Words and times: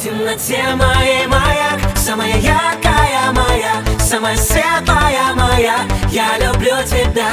В 0.00 0.02
темноте 0.02 0.62
моей 0.76 1.26
маяк. 1.26 1.78
Самая 1.94 2.34
яркая 2.38 3.32
моя 3.32 3.84
Самая 4.00 4.34
светлая 4.34 5.34
моя. 5.34 5.80
Я 6.08 6.38
люблю 6.38 6.76
тебя. 6.86 7.32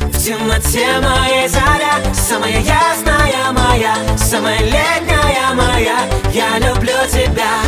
В 0.00 0.16
темноте 0.16 0.86
моей 1.02 1.46
заря. 1.48 2.00
Самая 2.14 2.62
ясная 2.62 3.52
моя 3.52 3.94
Самая 4.16 4.58
летняя 4.58 5.52
моя. 5.52 5.98
Я 6.32 6.58
люблю 6.58 6.96
тебя. 7.12 7.60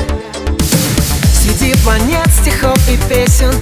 Среди 1.34 1.74
планет, 1.84 2.26
стихов 2.40 2.78
и 2.88 2.96
песен. 3.10 3.52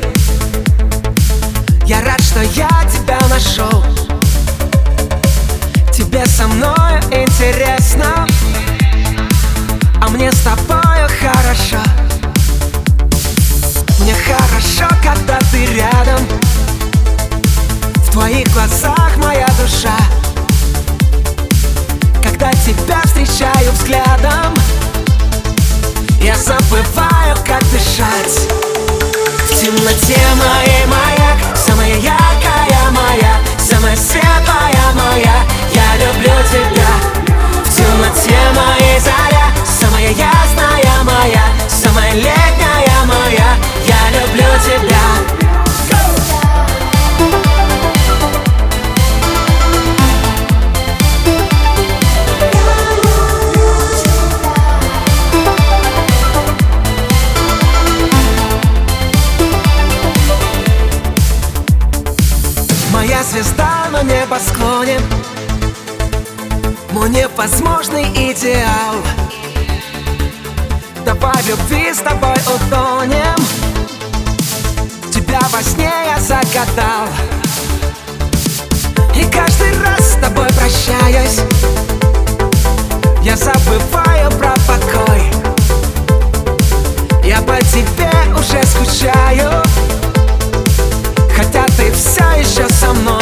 Я 1.86 2.02
рад, 2.02 2.20
что 2.20 2.40
я 2.40 2.68
тебя 2.88 3.18
нашел. 3.28 3.84
Тебе 5.92 6.24
со 6.24 6.46
мною 6.46 7.00
интересно. 7.10 8.28
А 10.00 10.08
мне 10.10 10.30
с 10.30 10.40
тобою 10.42 10.77
хорошо, 14.78 14.94
когда 15.02 15.38
ты 15.50 15.66
рядом? 15.66 16.26
В 17.96 18.10
твоих 18.12 18.48
глазах 18.52 19.16
моя 19.16 19.46
душа. 19.60 19.96
Когда 22.22 22.52
тебя 22.52 23.00
встречаю 23.04 23.72
взглядом 23.72 24.54
я 26.20 26.36
забываю, 26.36 27.36
как 27.46 27.62
дышать. 27.70 28.48
В 29.50 29.60
темноте 29.60 30.18
моей 30.36 30.67
небосклоне. 64.28 65.00
Мой 66.90 67.08
невозможный 67.08 68.04
идеал. 68.30 68.96
Давай 71.06 71.42
любви 71.44 71.94
с 71.94 71.98
тобой 71.98 72.36
утонем. 72.54 73.36
Тебя 75.10 75.40
во 75.50 75.62
сне 75.62 75.90
я 76.04 76.20
загадал. 76.20 77.08
И 79.14 79.24
каждый 79.24 79.80
раз 79.82 80.12
с 80.12 80.20
тобой 80.20 80.48
прощаюсь. 80.48 81.40
Я 83.22 83.34
забываю 83.34 84.30
про 84.32 84.54
покой. 84.66 85.22
Я 87.24 87.40
по 87.40 87.56
тебе 87.64 88.10
уже 88.38 88.62
скучаю. 88.66 89.62
Хотя 91.34 91.64
ты 91.78 91.90
все 91.92 92.24
еще 92.38 92.68
со 92.68 92.92
мной 92.92 93.17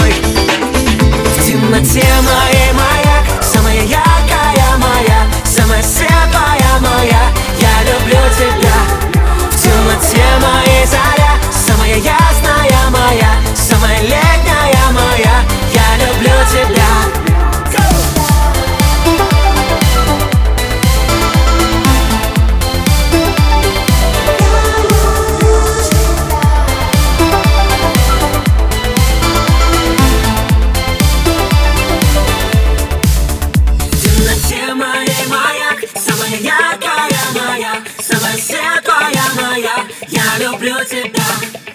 люблю 40.67 40.85
тебя 40.85 41.25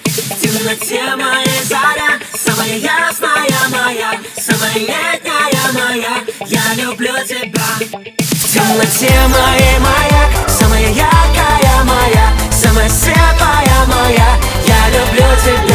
В 0.04 0.42
темноте 0.42 1.16
моей 1.16 1.64
заря 1.64 2.20
Самая 2.34 2.78
ясная 2.78 3.70
моя 3.70 4.20
Самая 4.38 4.74
летняя 4.74 5.72
моя. 5.74 6.18
Я 6.48 6.84
люблю 6.84 7.14
тебя. 7.26 7.64
В 7.80 8.54
темноте 8.54 9.14
моей 9.30 9.80
маяк 9.80 10.50
Самая 10.50 10.90
яркая 10.90 11.84
моя 11.86 12.34
Самая 12.52 12.90
светлая 12.90 13.86
моя. 13.88 14.38
Я 14.66 14.90
люблю 14.90 15.26
тебя 15.42 15.71